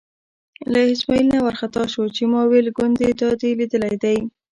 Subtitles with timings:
[0.73, 4.17] له اسمعیل نه وار خطا شو چې ما ویل ګوندې دا دې لیدلی دی.